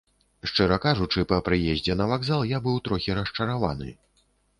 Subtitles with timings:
[0.51, 3.93] Шчыра кажучы, па прыездзе на вакзал я быў трохі расчараваны.